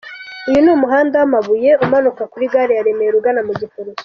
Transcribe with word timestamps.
Uyu 0.47 0.59
ni 0.63 0.71
umuhanda 0.77 1.15
w'amabuye 1.17 1.71
umanuka 1.83 2.23
kuri 2.31 2.51
Gare 2.53 2.73
ya 2.77 2.85
Remera 2.85 3.15
ugana 3.17 3.41
mu 3.47 3.53
Giporoso. 3.59 3.99